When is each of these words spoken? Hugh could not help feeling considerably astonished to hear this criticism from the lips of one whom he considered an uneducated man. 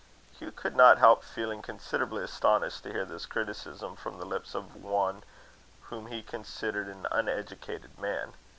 Hugh 0.33 0.51
could 0.51 0.75
not 0.75 0.97
help 0.97 1.23
feeling 1.23 1.61
considerably 1.61 2.23
astonished 2.23 2.81
to 2.81 2.91
hear 2.91 3.05
this 3.05 3.27
criticism 3.27 3.95
from 3.95 4.17
the 4.17 4.25
lips 4.25 4.55
of 4.55 4.75
one 4.77 5.23
whom 5.91 6.07
he 6.07 6.23
considered 6.23 6.87
an 6.87 7.05
uneducated 7.11 7.99
man. 7.99 8.33